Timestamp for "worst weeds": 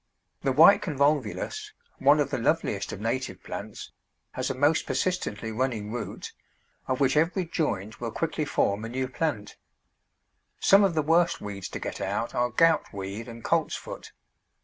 11.03-11.69